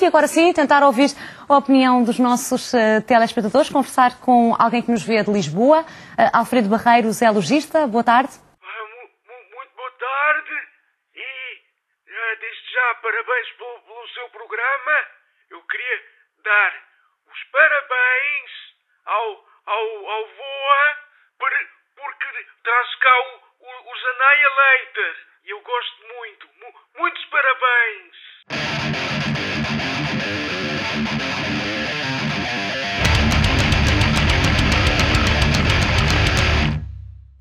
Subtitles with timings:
[0.00, 1.10] E agora sim, tentar ouvir
[1.48, 5.82] a opinião dos nossos uh, telespectadores, conversar com alguém que nos vê de Lisboa.
[5.82, 7.84] Uh, Alfredo Barreiros é logista.
[7.84, 8.30] Boa tarde.
[8.62, 10.54] Ah, muito boa tarde
[11.16, 11.28] e
[12.14, 14.94] uh, desde já parabéns pelo, pelo, seu programa.
[15.50, 15.98] Eu queria
[16.44, 16.72] dar
[17.26, 18.50] os parabéns
[19.04, 19.26] ao,
[19.66, 20.84] ao, ao VOA
[21.40, 21.50] por,
[21.98, 26.46] porque traz cá o, o, o Zanaia Leiter eu gosto muito.
[26.98, 28.12] muitos parabéns.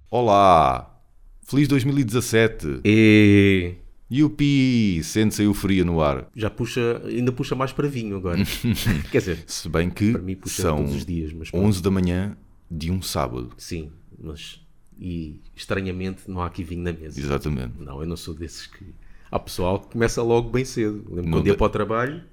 [0.10, 1.02] Olá!
[1.42, 2.80] Feliz 2017!
[2.86, 3.76] E...
[4.10, 5.04] Yupi!
[5.04, 6.30] Sente-se a euforia no ar.
[6.34, 8.40] Já puxa, ainda puxa mais para vinho agora.
[9.12, 10.14] Quer dizer, se bem que
[10.46, 12.38] são todos os dias, mas 11 da manhã
[12.72, 13.54] de um sábado.
[13.58, 14.66] Sim, mas
[15.00, 17.20] e estranhamente não há aqui vinho na mesa.
[17.20, 17.74] Exatamente.
[17.80, 18.86] Não, eu não sou desses que.
[19.30, 21.06] Há pessoal que começa logo bem cedo.
[21.10, 22.24] Lembro quando ia para o trabalho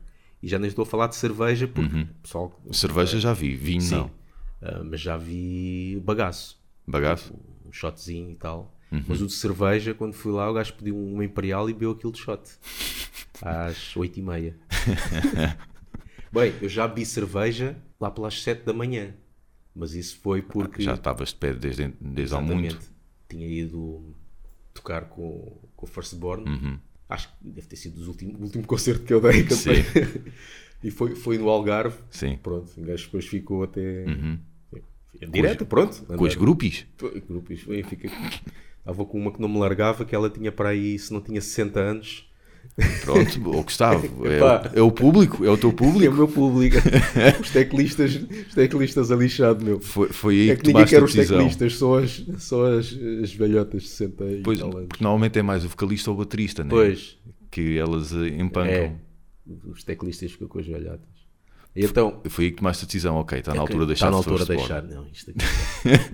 [0.43, 2.07] e já nem estou a falar de cerveja, porque uhum.
[2.23, 2.61] pessoal.
[2.73, 3.95] Cerveja já vi, vinho Sim.
[3.97, 4.07] não.
[4.63, 6.59] Uh, mas já vi bagaço.
[6.87, 7.35] Bagaço?
[7.75, 8.73] shotzinho e tal.
[8.91, 9.03] Uhum.
[9.09, 12.13] Mas o de cerveja, quando fui lá, o gajo pediu uma Imperial e bebeu aquilo
[12.13, 12.41] de shot.
[13.43, 14.57] Às 8 e meia.
[16.33, 19.15] Bem, eu já bebi cerveja lá pelas 7 da manhã.
[19.75, 20.83] Mas isso foi porque...
[20.83, 22.79] Já estavas de pé desde, desde há muito.
[23.29, 24.15] Tinha ido
[24.73, 26.49] tocar com, com o Firstborn.
[26.49, 26.79] Uhum.
[27.09, 29.45] Acho que deve ter sido o último concerto que eu dei.
[29.45, 29.55] Que
[30.83, 31.99] e foi, foi no Algarve.
[32.11, 32.39] Sim.
[32.43, 34.05] Pronto, o gajo depois ficou até...
[34.05, 34.39] Uhum
[35.31, 36.05] Direto, pronto.
[36.05, 36.87] Com os grupos?
[37.29, 38.11] Grupos, fica.
[38.79, 41.41] Estava com uma que não me largava, que ela tinha para aí, se não tinha
[41.41, 42.31] 60 anos.
[43.05, 46.05] Pronto, o Gustavo, é, o, é o público, é o teu público.
[46.05, 46.77] É o meu público.
[47.41, 49.81] os teclistas, os teclistas a lixado, meu.
[49.81, 53.33] Foi, foi aí é que, que ninguém quer os teclistas, só as, só as, as
[53.33, 54.61] velhotas de 60 e pois.
[54.61, 56.71] Porque normalmente é mais o vocalista ou o baterista, né?
[56.71, 57.17] Pois.
[57.51, 58.73] Que elas empancam.
[58.73, 58.97] É,
[59.67, 61.15] os teclistas ficam com as velhotas.
[61.77, 64.11] E então, foi aí que tomaste a decisão, ok, está na altura de deixar Está
[64.11, 66.05] na altura de deixar, não, isto aqui.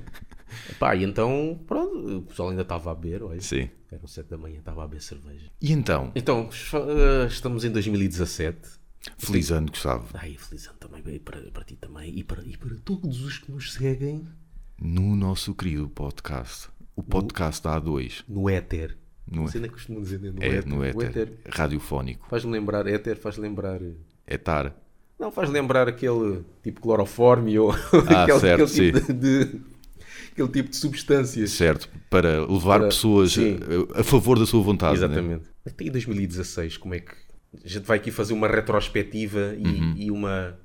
[0.79, 3.41] Pá, e então, pronto, o pessoal ainda estava a beber, olha.
[3.41, 3.69] Sim.
[3.91, 5.50] Eram 7 da manhã, estava a beber cerveja.
[5.61, 6.12] E então?
[6.15, 8.81] Então, eh, estamos em 2017.
[9.19, 10.09] Feliz ano, Gustavo.
[10.15, 13.39] Ai, feliz ano também, e para, para ti também, e para, e para todos os
[13.39, 14.27] que nos seguem.
[14.81, 16.69] No nosso querido podcast.
[16.94, 18.25] O podcast no, da A2.
[18.28, 18.97] No éter.
[19.27, 20.66] No, Você ainda costuma dizer no é, éter.
[20.66, 21.09] No éter.
[21.09, 21.39] éter.
[21.49, 22.28] Radiofónico.
[22.28, 23.81] Faz-me lembrar, éter faz lembrar...
[24.27, 24.75] Etar.
[25.21, 27.72] Não, faz lembrar aquele tipo cloroforme ou
[28.09, 29.60] ah, aquele, certo, aquele, tipo de, de,
[30.41, 31.51] aquele tipo de substâncias.
[31.51, 33.37] Certo, para levar para, pessoas
[33.95, 34.99] a, a, favor da sua vontade.
[35.01, 35.06] né?
[35.06, 35.43] Exatamente.
[35.43, 35.49] Né?
[35.67, 37.12] Até em 2016, como é que.
[37.65, 39.95] A gente vai aqui fazer uma retrospectiva e, uhum.
[39.97, 40.59] e uma.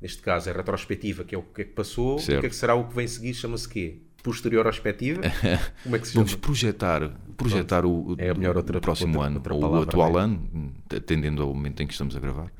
[0.00, 2.38] Neste caso, a retrospectiva, que é o que é que passou, certo.
[2.38, 3.98] o que é que será o que vem seguir, chama-se quê?
[4.22, 5.22] Posterior perspectiva?
[5.82, 6.24] Como é que se chama?
[6.24, 9.82] Vamos projetar, projetar o, é a melhor outra, o próximo outra, ano, outra ou o
[9.82, 10.20] atual né?
[10.20, 12.52] ano, atendendo ao momento em que estamos a gravar.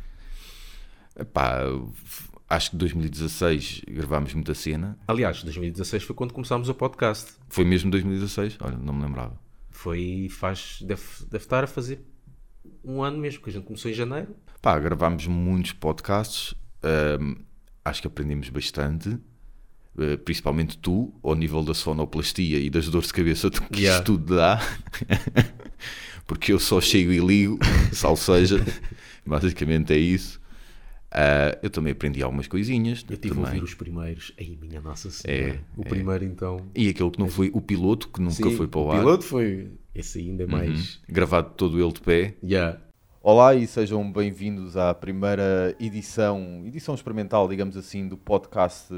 [1.19, 1.65] Epá,
[2.49, 4.99] acho que 2016 gravámos muita cena.
[5.09, 7.33] Aliás, 2016 foi quando começámos o podcast.
[7.49, 8.59] Foi mesmo 2016?
[8.61, 9.39] Olha, não me lembrava.
[9.71, 12.01] Foi, faz, deve, deve estar a fazer
[12.85, 14.35] um ano mesmo, que a gente começou em janeiro.
[14.63, 16.55] Pá, gravámos muitos podcasts,
[17.21, 17.37] hum,
[17.85, 23.15] acho que aprendemos bastante, uh, principalmente tu, ao nível da sonoplastia e das dores de
[23.15, 23.99] cabeça que Yeah.
[23.99, 24.61] isto tudo dá.
[26.27, 27.59] Porque eu só chego e ligo,
[27.93, 28.65] sal seja,
[29.27, 30.41] basicamente é isso.
[31.15, 33.07] Uh, eu também aprendi algumas coisinhas.
[33.09, 33.45] Eu tive também.
[33.45, 34.33] a ouvir os primeiros.
[34.39, 35.55] Ai, minha Nossa Senhora.
[35.55, 35.89] É, o é.
[35.89, 36.67] primeiro, então.
[36.75, 38.99] E aquele que não foi o piloto, que nunca Sim, foi para o, o ar.
[38.99, 39.71] piloto foi.
[39.95, 40.97] Esse ainda é mais.
[40.97, 41.03] Uhum.
[41.09, 42.35] Gravado todo ele de pé.
[42.43, 42.81] Yeah.
[43.23, 48.93] Olá e sejam bem-vindos à primeira edição, edição experimental, digamos assim, do podcast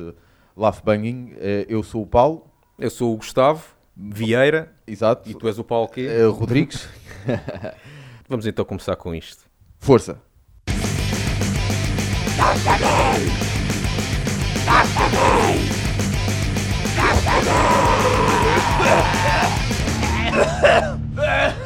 [0.57, 1.35] Laugh Banging.
[1.37, 2.51] Eh, Eu sou o Paulo.
[2.79, 3.63] Eu sou o Gustavo
[3.95, 4.75] Vieira.
[4.87, 5.29] Exato.
[5.31, 6.07] E tu és o Paulo quê?
[6.09, 6.89] Eh, Rodrigues.
[8.27, 9.45] Vamos então começar com isto.
[9.79, 10.21] Força.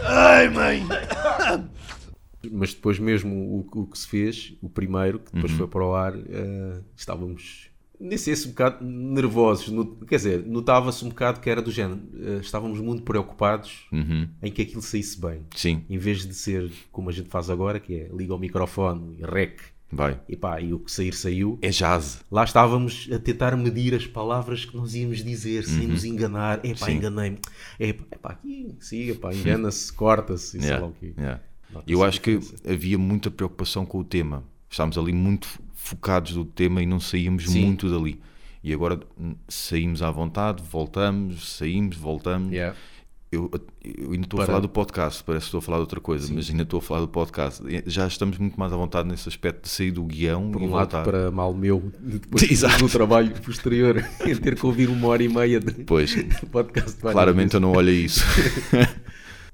[0.07, 0.83] Ai, mãe!
[2.51, 5.43] Mas depois mesmo o, o que se fez, o primeiro, que Uhum.
[5.43, 7.70] depois foi para o ar, eh, estávamos,
[8.01, 9.69] nem sei se um bocado nervosos.
[9.69, 12.01] No- quer dizer, notava-se um bocado que era do género.
[12.23, 14.27] eh, estávamos muito preocupados Uhum.
[14.43, 15.43] em que aquilo saísse bem.
[15.55, 19.17] Sim, Em vez de ser como a gente faz agora, que é liga o microfone
[19.19, 19.61] e rec.
[19.93, 20.21] vai.
[20.29, 21.59] E pá, e o que sair saiu.
[21.61, 22.21] É jazz.
[22.31, 26.61] Lá estávamos a tentar medir as palavras que nós íamos dizer, sem nos enganar.
[26.65, 27.39] É pá, enganei-me.
[27.79, 31.13] É pá, aqui, siga, pá, engana-se, corta-se, sei Yeah, lá o quê.
[31.19, 31.41] yeah.
[31.87, 32.39] Eu acho que
[32.69, 34.45] havia muita preocupação com o tema.
[34.71, 35.49] Estávamos ali muito
[35.83, 37.67] focados do tema e não saímos Sim.
[37.67, 38.21] muito dali.
[38.63, 42.53] E agora hum, saímos à vontade, voltamos, saímos, voltamos.
[42.53, 42.77] Yeah.
[43.33, 43.51] eu,
[43.83, 46.01] eu ainda estou a Para- falar do podcast, parece que estou a falar de outra
[46.01, 47.63] coisa, mas ainda estou a falar do podcast.
[47.87, 50.71] Já estamos muito mais à vontade nesse aspecto de sair do guião Por e um
[50.73, 51.05] lado, voltar.
[51.05, 52.79] para mal meu, depois Exato.
[52.85, 54.05] do trabalho posterior,
[54.43, 56.15] ter que ouvir uma hora e meia de Pois,
[56.53, 57.01] podcast.
[57.01, 58.23] claramente eu não olho isso.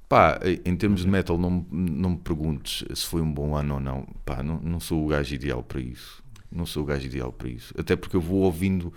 [0.09, 3.75] Pá, em termos de metal, não, me- não me perguntes se foi um bom ano
[3.75, 4.07] ou não.
[4.25, 6.23] Pá, não, não sou o gajo ideal para isso.
[6.51, 7.75] Não sou o gajo ideal para isso.
[7.77, 8.93] Até porque eu vou ouvindo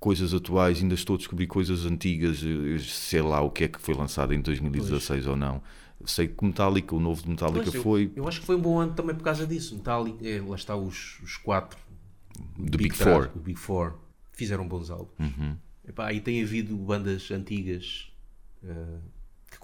[0.00, 3.80] coisas atuais, ainda estou a descobrir coisas antigas, eu sei lá o que é que
[3.80, 5.62] foi lançado em 2016 ou não.
[6.06, 8.60] Sei que Metallica, o novo de Metallica Pois, eu- foi Eu, acho que foi um
[8.60, 9.74] bom ano também por causa disso.
[9.74, 11.78] Metallica, é, lá está os, os quatro.
[12.56, 13.30] The Big trás, Four.
[13.36, 13.94] O Big Four.
[14.32, 15.12] Fizeram bons álbuns.
[15.86, 18.10] Epá, e tem havido bandas antigas
[18.62, 19.13] eh, que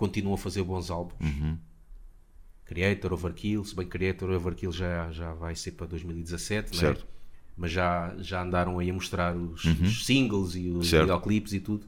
[0.01, 1.19] continuam a fazer bons álbuns.
[2.65, 6.81] Creator, Overkill, se bem Creator, Overkill já, já vai ser para 2017, não é?
[6.81, 7.07] Certo.
[7.57, 11.03] mas já, já andaram aí a mostrar os, os singles e os Certo.
[11.03, 11.85] videoclipes e tudo.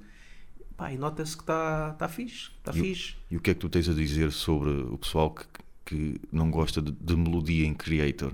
[0.73, 3.15] Epá, e nota-se que está tá fixe, está fixe.
[3.31, 5.45] E o que é que tu tens a dizer sobre o pessoal que,
[5.85, 8.33] que não gosta de, de melodia em Creator?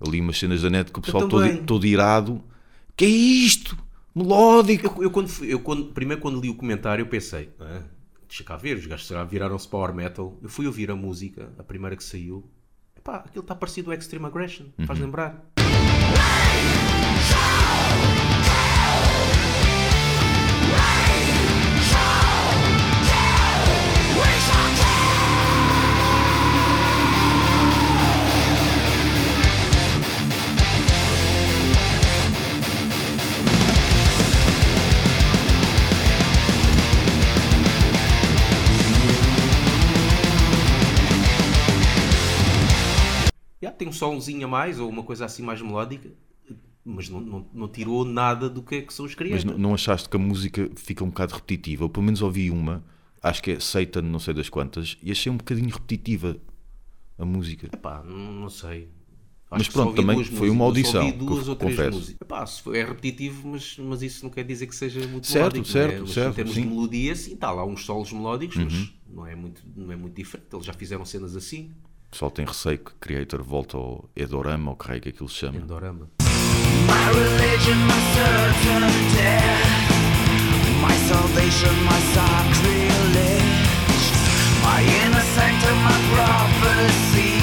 [0.00, 2.42] Ali umas cenas da net que o pessoal todo, todo irado.
[2.96, 3.76] Que é isto?
[4.14, 4.86] Melódico!
[4.98, 7.82] Eu, eu quando, eu quando- primeiro quando li o comentário eu pensei, ah,
[8.28, 10.38] deixa cá ver, os gajos viraram-se power metal.
[10.42, 12.48] Eu fui ouvir a música, a primeira que saiu.
[12.96, 15.57] Epá, aquilo está parecido ao Extreme Aggression, faz lembrar.
[43.98, 46.10] Solzinho a mais ou uma coisa assim mais melódica,
[46.84, 49.44] mas não, não, não tirou nada do que é que são os Mas crianças.
[49.44, 51.84] não, não achaste que a música fica um bocado repetitiva?
[51.84, 52.84] Eu pelo menos ouvi uma,
[53.22, 56.36] acho que é Satan, não sei das quantas, e achei um bocadinho repetitiva
[57.18, 57.68] a música.
[57.72, 58.88] Epá, não, não sei.
[59.50, 61.98] Mas que só pronto, também foi uma audição, duas que ou três confesso.
[61.98, 62.20] músicas.
[62.20, 62.44] Epá,
[62.78, 65.66] é repetitivo, mas, mas isso não quer dizer que seja muito Certo, melódico.
[65.66, 66.00] certo, é?
[66.00, 66.60] Mas certo, Em termos sim.
[66.60, 66.68] Uhum.
[66.68, 70.14] de melodia, sim, está lá uns solos melódicos, mas não é, muito, não é muito
[70.14, 70.48] diferente.
[70.52, 71.70] Eles já fizeram cenas assim,
[72.08, 75.36] O pessoal tem receio que Creator volte ao Edorama, ou que raio que aquilo se
[75.36, 75.58] chama.
[75.58, 76.10] em Dorama.
[76.20, 79.68] My religion, my certain death.
[80.80, 83.44] My salvation, my sacrilege.
[84.64, 87.36] My inner sanctum, my prophecy.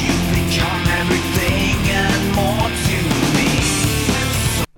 [0.00, 2.98] You've become everything and more to
[3.36, 3.48] me.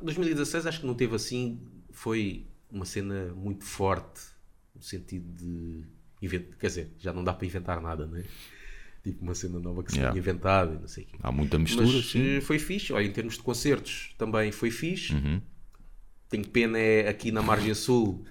[0.02, 1.60] 2016 acho que não teve assim,
[1.92, 4.20] foi uma cena muito forte,
[4.74, 5.84] no sentido de.
[6.22, 8.24] Invent- Quer dizer, já não dá para inventar nada, né?
[9.02, 10.12] Tipo uma cena nova que se Yeah.
[10.12, 11.16] tinha inventado e não sei o quê.
[11.22, 12.36] Há muita mistura, Mas sim.
[12.36, 12.92] eh, foi fixe.
[12.92, 15.14] Olha, em termos de concertos também foi fixe.
[15.14, 15.40] Uhum.
[16.28, 18.24] Tenho pena é aqui na margem sul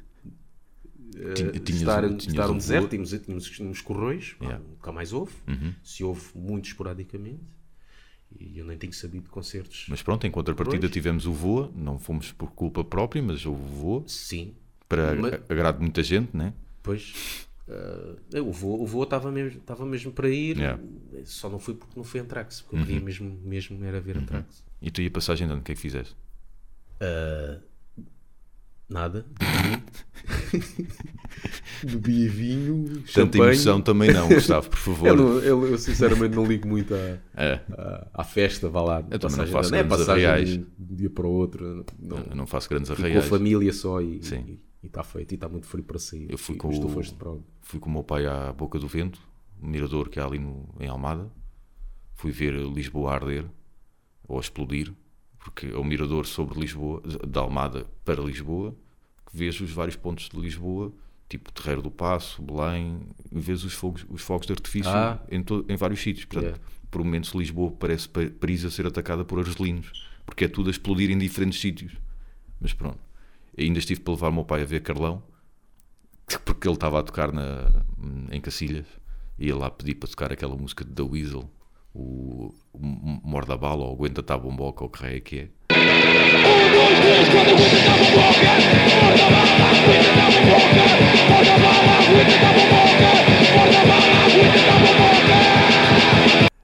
[1.16, 2.90] eh, tinhas estar, um- tinhas estar um um deserto.
[2.90, 4.64] Tínhamos, tínhamos, tínhamos correios, Yeah.
[4.64, 4.70] Uhum.
[4.72, 5.34] nunca mais houve.
[5.84, 7.42] Se houve muito esporadicamente.
[8.40, 9.88] E eu nem tenho sabido de concertos.
[9.90, 10.92] Mas pronto, em contrapartida Pois.
[10.94, 14.54] tivemos o Voa, não fomos por culpa própria, mas houve o Voa, Sim.
[14.88, 16.54] para Mas- agrado de muita gente, né?
[16.84, 17.48] Pois.
[18.44, 20.82] O voo o voo estava mesmo, estava mesmo para ir, Yeah.
[21.26, 24.64] só não fui porque não fui Anthrax, porque eu queria mesmo, mesmo era ver Anthrax.
[24.82, 26.16] E tu e a passagem de ano, o que é que fizeste?
[28.90, 29.26] Nada.
[31.84, 33.44] Bebi vinho, Tanta champanhe.
[33.54, 35.08] emoção também não, Gustavo, por favor.
[35.08, 36.98] Eu, não- eu- eu sinceramente não ligo muito à,
[37.36, 39.06] É, à, à festa, vá lá.
[39.12, 39.78] Eu também não faço ano.
[39.78, 40.50] grandes é passagem arraiais.
[40.50, 41.86] de um dia para o outro.
[42.00, 43.30] Não, eu não faço grandes fico com a arraiais.
[43.30, 44.60] família só e Sim.
[44.88, 45.32] Está feito.
[45.32, 46.30] E está muito frio para sair.
[46.32, 47.44] Eu fui E com, o, foste para onde?
[47.62, 49.20] fui com o meu pai à Boca do Vento,
[49.62, 51.32] o mirador que há ali no, em Almada.
[52.16, 53.46] Fui ver Lisboa arder,
[54.28, 54.94] ou explodir,
[55.38, 58.76] porque é o mirador sobre Lisboa, da Almada para Lisboa,
[59.26, 60.92] que vês os vários pontos de Lisboa,
[61.30, 65.20] tipo Terreiro do Passo, Belém, e vês os fogos, os fogos de artifício Ah.
[65.32, 66.26] em, em vários sítios.
[66.26, 66.64] Portanto, Yeah.
[66.92, 69.92] por momentos Lisboa parece Pa- Paris a ser atacada por argelinos,
[70.26, 71.94] porque é tudo a explodir em diferentes sítios.
[72.60, 73.00] Mas pronto,
[73.58, 75.22] ainda estive para levar o meu pai a ver Carlão,
[76.46, 77.84] porque ele estava a tocar na,
[78.32, 78.86] em Cacilhas
[79.38, 81.50] e ia lá pedir para tocar aquela música de The Weasel,
[81.94, 82.80] o, o
[83.24, 85.50] Morda Bala ou Aguenta Tá Bomboca ou o que é que é.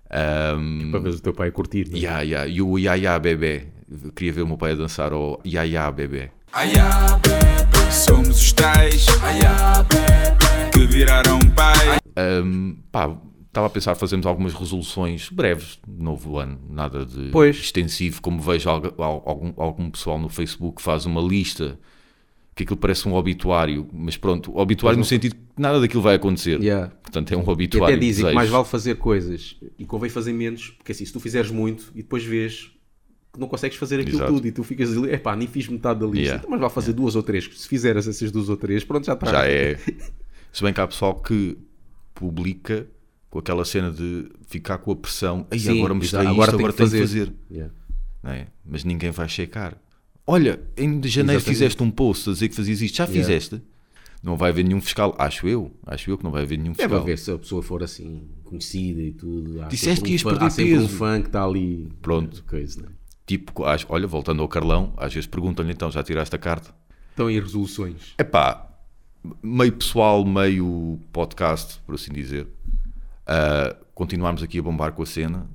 [0.10, 1.90] Ahm, Para ver o teu pai curtir.
[1.90, 2.02] não é?
[2.02, 3.68] Ya, ya, E o Ya Ya Bebé.
[3.90, 5.92] Eu Queria ver o meu pai a dançar ao Ya Ya
[6.56, 6.80] Bebé.
[6.80, 9.40] Ai, bebê, somos os tais ai,
[9.84, 11.98] bebê, que viraram pai.
[12.16, 13.16] Ahm, pá,
[13.48, 17.58] estava a pensar fazermos algumas resoluções breves de novo ano, nada de Pois.
[17.58, 21.78] extensivo, como vejo algu- al- algum, algum pessoal no Facebook que faz uma lista
[22.56, 26.62] que aquilo parece um obituário, mas pronto, obituário no sentido que nada daquilo vai acontecer.
[26.62, 26.90] Yeah.
[27.04, 27.96] Portanto, é um E obituário.
[27.98, 31.20] até dizem que mais vale fazer coisas e convém fazer menos, porque assim, se tu
[31.20, 32.72] fizeres muito e depois vês
[33.40, 34.34] não consegues fazer aquilo Exato.
[34.34, 36.38] tudo e tu ficas ali, epá, nem fiz metade da lista, Yeah.
[36.40, 37.50] então mais vale fazer duas ou três.
[37.56, 39.28] Se fizeres essas duas ou três, pronto, já está.
[39.32, 39.78] Já é.
[40.54, 41.58] Se bem que há pessoal que
[42.14, 42.88] publica
[43.30, 46.58] com aquela cena de ficar com a pressão, Ei, Sim, agora mostrei exato, isto, agora
[46.58, 47.34] agora, tenho que que fazer.
[47.52, 47.74] Yeah.
[48.24, 48.48] É?
[48.66, 49.78] Mas ninguém vai checar.
[50.26, 51.44] Olha, em janeiro Exatamente.
[51.44, 53.22] fizeste um post a dizer que fazias isto, já Yeah.
[53.22, 53.62] fizeste?
[54.24, 56.98] Não vai haver nenhum fiscal, acho eu, acho eu que não vai haver nenhum fiscal.
[57.00, 59.62] haver se a pessoa for assim conhecida e tudo.
[59.62, 60.98] Há Disseste que um ias fã- perder Há sempre um peso.
[60.98, 61.90] fã que está ali.
[62.02, 62.44] Pronto.
[62.48, 62.88] Coisa, né?
[63.26, 66.74] Tipo, olha, voltando ao Carlão, às vezes perguntam-lhe então, já tiraste a carta?
[67.14, 68.14] Então, e resoluções?
[68.20, 68.70] Epá,
[69.42, 72.48] meio pessoal, meio podcast, por assim dizer.
[73.26, 75.50] Ah, continuarmos aqui a bombar com a cena,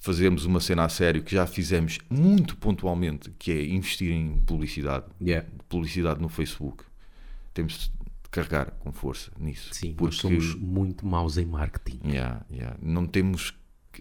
[0.00, 5.04] fazermos uma cena a sério que já fizemos muito pontualmente, que é investir em publicidade,
[5.20, 5.46] Yeah.
[5.68, 6.84] publicidade no Facebook.
[7.52, 7.90] Temos
[8.22, 9.74] de carregar com força nisso.
[9.74, 12.00] Sim, porque nós somos muito maus em marketing.
[12.08, 12.76] Yeah, yeah.
[12.80, 13.52] Não temos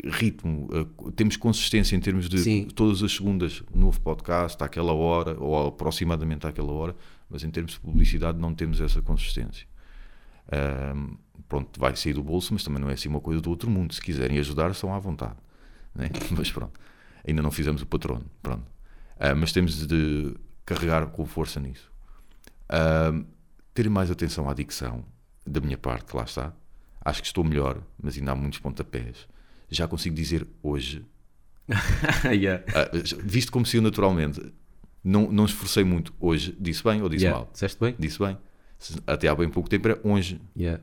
[0.05, 2.67] ritmo, uh, temos consistência em termos de Sim.
[2.75, 6.95] todas as segundas novo podcast àquela hora ou aproximadamente àquela hora,
[7.29, 9.67] mas em termos de publicidade não temos essa consistência.
[11.47, 13.93] Pronto, vai sair do bolso, mas também não é assim uma coisa do outro mundo.
[13.93, 15.37] Se quiserem ajudar, são à vontade.
[15.95, 16.09] né?
[16.31, 16.77] Mas pronto,
[17.25, 18.25] ainda não fizemos o patrono.
[18.41, 18.65] Pronto.
[19.19, 20.35] Ah, mas temos de
[20.65, 21.91] carregar com força nisso.
[22.69, 23.23] Ahm,
[23.73, 25.03] ter mais atenção à dicção,
[25.45, 26.53] da minha parte, lá está.
[27.03, 29.27] Acho que estou melhor, mas ainda há muitos pontapés.
[29.69, 31.05] Já consigo dizer hoje,
[32.31, 32.63] yeah.
[32.73, 32.89] ah,
[33.23, 34.41] visto como saiu naturalmente,
[35.03, 36.13] não, não esforcei muito.
[36.19, 37.39] Hoje disse bem ou disse Yeah.
[37.39, 37.49] mal?
[37.51, 37.95] Disseste bem?
[37.97, 38.37] Disse bem.
[39.05, 40.39] Até há bem pouco tempo era hoje.
[40.55, 40.81] Yeah.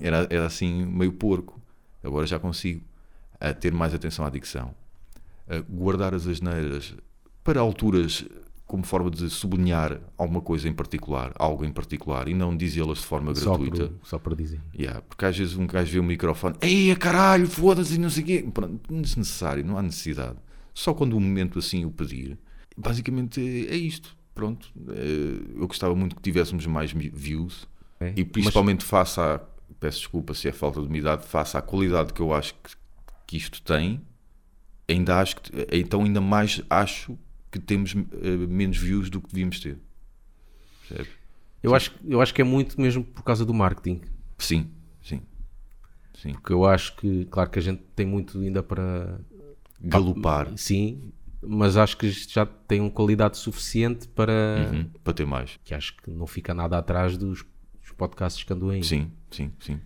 [0.00, 1.60] Era, era assim meio porco.
[2.02, 2.82] Agora já consigo
[3.40, 4.74] ah, ter mais atenção à dicção.
[5.48, 6.94] Ah, guardar as asneiras
[7.42, 8.24] para alturas
[8.66, 13.06] como forma de sublinhar alguma coisa em particular, algo em particular, e não dizê-las de
[13.06, 13.88] forma Só, gratuita.
[13.88, 14.60] por, só para dizer.
[14.76, 18.22] Yeah, porque às vezes um gajo vê o microfone, ei, caralho, foda-se e não sei
[18.22, 18.48] o quê.
[18.52, 20.36] Pronto, desnecessário, não há necessidade.
[20.74, 22.36] Só quando o momento assim o pedir.
[22.76, 24.16] Basicamente é é isto.
[24.34, 24.68] Pronto.
[24.90, 27.66] Eh, Eu gostava muito que tivéssemos mais views
[28.00, 29.40] É, e principalmente face à.
[29.80, 32.70] Peço desculpa se é falta de umidade, face à qualidade que eu acho que,
[33.26, 34.00] que isto tem,
[34.88, 35.50] ainda acho que.
[35.72, 37.16] Então, ainda mais acho
[37.58, 39.78] que temos eh, menos views do que devíamos ter.
[40.88, 41.08] Percebe?
[41.62, 44.02] Eu acho, eu acho que é muito mesmo por causa do marketing.
[44.38, 44.70] Sim,
[45.02, 45.22] sim.
[46.14, 46.32] Sim.
[46.32, 49.20] Porque eu acho que, claro que a gente tem muito ainda para.
[49.80, 50.56] Galopar.
[50.56, 54.70] Sim, mas acho que já tem uma qualidade suficiente para.
[54.72, 55.58] Uhum, para ter mais.
[55.64, 57.44] Que acho que não fica nada atrás dos,
[57.82, 58.82] dos podcasts que andam aí.
[58.82, 59.80] Sim, sim, sim.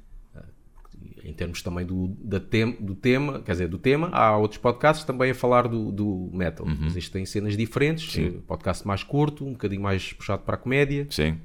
[1.22, 5.04] Em termos também do, da tem, do tema, quer dizer, do tema, há outros podcasts
[5.04, 6.66] também a falar do, do metal.
[6.66, 8.14] Mas isto tem cenas diferentes.
[8.16, 8.30] Uhum.
[8.32, 8.40] Sim.
[8.46, 11.06] Podcast mais curto, um bocadinho mais puxado para a comédia.
[11.10, 11.38] Sim.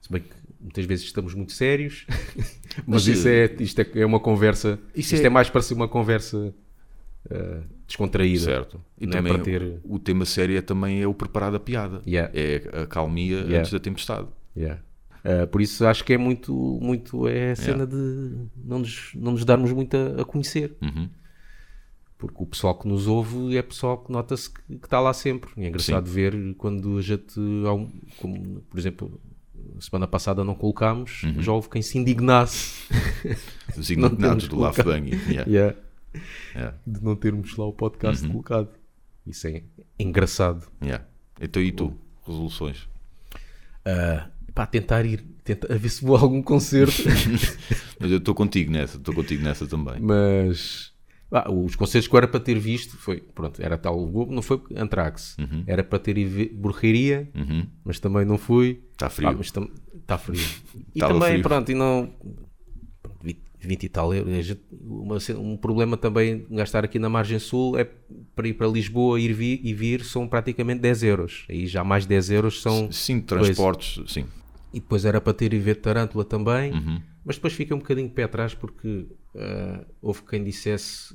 [0.00, 2.06] Se bem que muitas vezes estamos muito sérios.
[2.86, 4.78] Mas, Mas, isso, eh, é, isto é, é uma conversa.
[4.94, 5.30] Isso isto é- é...
[5.30, 6.54] mais para ser uma conversa
[7.30, 8.44] eh, descontraída.
[8.44, 8.80] Certo.
[9.00, 9.80] E não também é ter.
[9.84, 12.02] o tema sério é também é o preparar da piada.
[12.06, 12.30] Yeah.
[12.34, 13.58] É a calmia Yeah.
[13.60, 14.28] antes da tempestade.
[14.56, 14.80] Yeah.
[15.28, 17.96] Eh, por isso acho que é muito, muito é a cena de
[18.56, 20.76] não nos, não nos darmos muito a, a conhecer.
[20.80, 21.08] Uhum.
[22.16, 25.50] Porque o pessoal que nos ouve é pessoal que nota-se que, está lá sempre.
[25.56, 27.34] E é engraçado ver quando a gente,
[28.18, 29.20] como, por exemplo,
[29.80, 31.42] semana passada não colocámos, Uhum.
[31.42, 32.84] já houve quem se indignasse
[33.76, 34.86] Os indignados do Love colocado.
[34.86, 35.32] Banging.
[35.32, 35.50] Yeah.
[35.50, 35.76] Yeah.
[36.54, 36.78] Yeah.
[36.86, 38.30] de não termos lá o podcast Uhum.
[38.30, 38.68] colocado.
[39.26, 39.64] Isso é
[39.98, 40.66] engraçado.
[40.82, 41.04] Yeah.
[41.40, 41.92] Então e tu?
[42.24, 42.88] Resoluções?
[43.84, 47.02] Uh, pá, tentar ir, tentar, a ver se vou a algum concerto,
[48.00, 50.00] Mas eu estou contigo nessa, estou contigo nessa também.
[50.00, 50.92] mas
[51.50, 55.36] os concertos que eu era para ter visto foi, pronto, era tal, não foi Anthrax,
[55.66, 57.66] era para ter ido Borreria, Uhum.
[57.84, 58.80] mas também não fui.
[58.92, 59.28] Está frio.
[59.28, 60.40] Ah, mas está frio.
[60.94, 61.42] E Tava também, frio.
[61.42, 62.10] pronto, e não.
[63.02, 64.56] pronto, 20, 20 e tal euros.
[65.36, 67.84] um problema também gastar aqui na margem sul é
[68.34, 71.44] para ir para Lisboa ir vi- e vir são praticamente 10 euros.
[71.50, 72.90] Aí já mais 10 euros são.
[72.92, 74.26] Sim, transportes, sim.
[74.72, 76.72] E depois era para ter e ver Tarântula também.
[76.72, 77.00] Uhum.
[77.24, 81.14] Mas depois fica um bocadinho pé atrás porque ah, houve quem dissesse.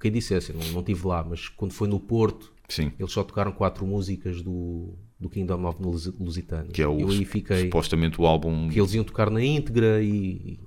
[0.00, 2.90] Quem dissesse, eu não, não estive lá, mas quando foi no Porto, Sim.
[2.98, 6.72] eles só tocaram quatro músicas do, do Kingdom of Lus- Lusitânia.
[6.72, 8.68] Que é o, eu fiquei supostamente o álbum.
[8.68, 10.60] que eles iam tocar na íntegra e, e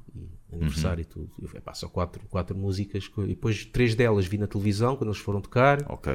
[0.54, 1.02] aniversário Uhum.
[1.02, 1.32] e tudo.
[1.42, 3.10] Eu falei, pá, só quatro, quatro músicas.
[3.18, 5.84] E depois três delas vi na televisão quando eles foram tocar.
[5.92, 6.14] Ok.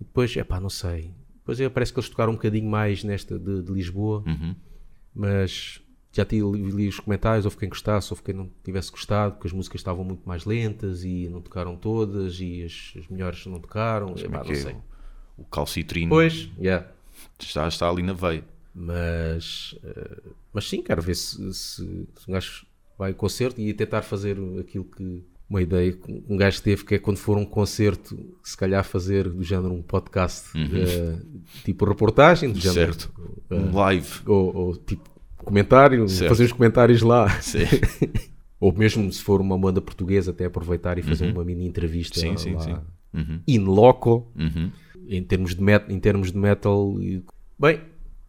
[0.00, 1.12] E depois, é pá, não sei.
[1.36, 4.24] Depois é, parece que eles tocaram um bocadinho mais nesta de, de Lisboa.
[4.26, 4.56] Uhum.
[5.14, 5.80] Mas
[6.12, 9.48] já tive, li, li os comentários, houve quem gostasse, houve quem não tivesse gostado, porque
[9.48, 13.58] as músicas estavam muito mais lentas e não tocaram todas e as, as melhores não
[13.58, 14.14] tocaram.
[14.18, 14.76] É, pá, é não sei.
[15.36, 16.86] O calcitrino Pois, yeah.
[17.38, 18.44] está, está ali na veia.
[18.74, 20.20] Mas, eh,
[20.52, 22.66] mas sim, quero ver se, se, se um gajo
[22.98, 26.94] vai ao concerto e tentar fazer aquilo que uma ideia que um gajo teve que
[26.94, 31.16] é quando for um concerto, se calhar fazer do género um podcast eh,
[31.64, 32.92] tipo reportagem, do género, Uhum.
[32.98, 33.12] Certo.
[33.50, 34.08] Um live.
[34.26, 36.30] ou, ou tipo comentário, Certo.
[36.30, 37.28] fazer os comentários lá.
[37.40, 37.58] Sim.
[38.58, 42.36] Ou mesmo se for uma banda portuguesa, até aproveitar e fazer uma mini entrevista Sim,
[42.36, 42.76] sim, lá, sim.
[43.12, 43.40] Uhum.
[43.48, 44.70] in loco, Uhum.
[45.08, 46.94] em termos de, met em termos de metal.
[47.58, 47.80] Bem,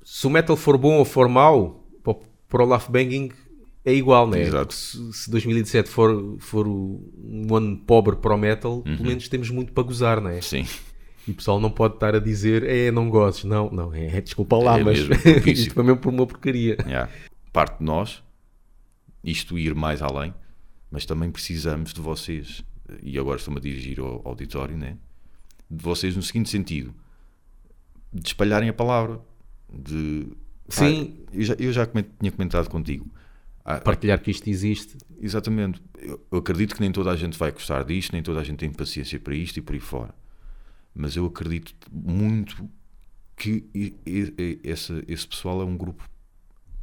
[0.03, 3.30] se o metal for bom ou for mau, para o- para o Laugh Banging
[3.86, 4.42] é igual, né?
[4.42, 4.74] Exato.
[4.74, 8.84] Se, se 2017 for, for um ano pobre para o metal, Uhum.
[8.98, 10.40] pelo menos temos muito para gozar, né?
[10.42, 10.66] Sim.
[11.28, 13.46] E o pessoal não pode estar a dizer, é, não gostes.
[13.46, 16.78] Não, não, é, é desculpa lá, É mas mesmo, isto foi mesmo por uma porcaria.
[16.86, 17.10] Yeah.
[17.52, 18.22] Parte de nós,
[19.24, 20.34] isto ir mais além,
[20.92, 22.63] mas também precisamos de vocês,
[23.02, 24.98] e agora estou-me a dirigir ao auditório, né?
[25.70, 26.94] de vocês no seguinte sentido:
[28.13, 29.20] de espalharem a palavra,
[29.72, 30.28] de.
[30.70, 31.16] Sim.
[31.28, 33.10] Ah, eu já, eu já tinha comentado contigo.
[33.65, 34.98] Ah, Partilhar que isto existe.
[35.22, 35.82] Exatamente.
[35.98, 38.58] Eu, eu acredito que nem toda a gente vai gostar disto, nem toda a gente
[38.58, 40.13] tem paciência para isto e por aí fora.
[40.93, 42.70] Mas eu acredito muito
[43.36, 43.63] que
[44.63, 46.08] esse, esse pessoal é um grupo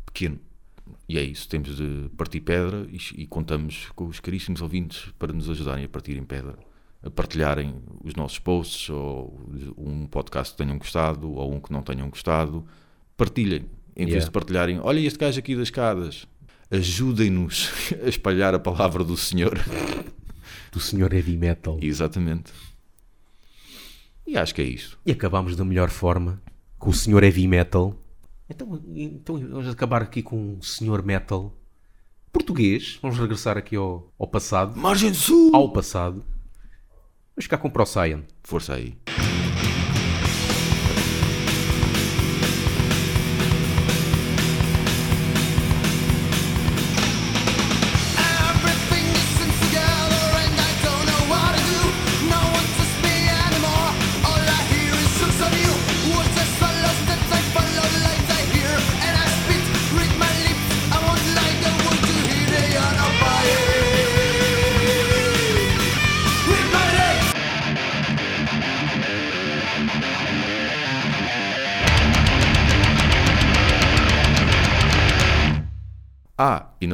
[0.07, 0.39] pequeno.
[1.09, 1.49] E é isso.
[1.49, 5.89] Temos de partir pedra e, e contamos com os caríssimos ouvintes para nos ajudarem a
[5.89, 6.59] partirem pedra.
[7.03, 9.39] A partilharem os nossos posts, ou
[9.77, 12.65] um podcast que tenham gostado, ou um que não tenham gostado.
[13.17, 13.67] Partilhem.
[13.97, 14.25] Em vez Yeah.
[14.27, 16.27] de partilharem, olha este gajo aqui das escadas.
[16.71, 17.71] Ajudem-nos
[18.05, 19.59] a espalhar a palavra do Senhor.
[20.71, 21.79] Do senhor heavy metal.
[21.83, 22.53] Exatamente.
[24.25, 24.97] E acho que é isso.
[25.05, 26.41] E acabámos da melhor forma
[26.79, 28.01] com o senhor heavy metal.
[28.49, 31.53] Então, então vamos acabar aqui com o senhor metal
[32.33, 32.99] português.
[33.03, 34.77] Vamos regressar aqui ao, ao passado.
[34.79, 35.55] Margem Sul!
[35.55, 36.25] Ao passado.
[37.35, 38.23] Vamos ficar com o Procyan.
[38.43, 38.97] Força aí.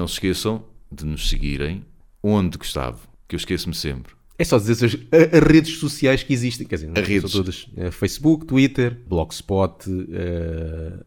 [0.06, 1.84] Não se esqueçam de nos seguirem
[2.22, 4.14] onde Gustavo, que eu esqueço-me sempre.
[4.38, 6.64] É só dizer as, a- as redes sociais que existem.
[6.66, 7.30] Quer dizer, não As redes.
[7.32, 7.66] são todas.
[7.76, 11.02] Eh, Facebook, Twitter, Blogspot, eh,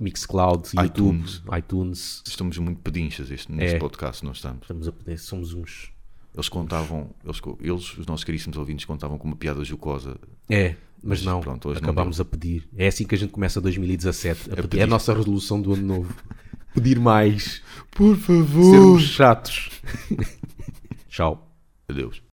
[0.00, 1.42] Mixcloud, YouTube, iTunes.
[1.56, 2.22] iTunes.
[2.26, 3.78] Estamos muito pedinchas este, neste É.
[3.78, 4.62] podcast, nós estamos.
[4.62, 5.92] Estamos a poder, somos uns.
[6.34, 10.16] Eles contavam, eles, eles, os nossos caríssimos ouvintes, contavam com uma piada jocosa.
[10.48, 10.70] É,
[11.02, 11.40] mas, Mas não.
[11.40, 12.68] pronto, hoje não acabámos a pedir.
[12.76, 14.42] É assim que a gente começa 2017.
[14.42, 14.62] A pedir.
[14.68, 14.80] pedir.
[14.80, 16.14] É a nossa resolução do ano novo.
[16.74, 17.62] pedir mais.
[17.90, 18.70] Por favor!
[18.70, 19.70] Sermos chatos.
[21.08, 21.46] Tchau.
[21.88, 22.22] Adeus.